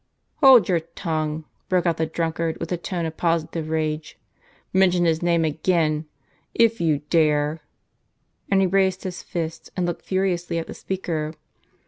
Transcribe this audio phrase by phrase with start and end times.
[0.41, 4.17] "Hold your tongue," broke out the drunkard, with a tone of positive rage."
[4.73, 6.07] Mention his name again,
[6.55, 7.61] if you dare!"
[8.49, 11.35] And he raised his fist, and looked furiously at the speaker.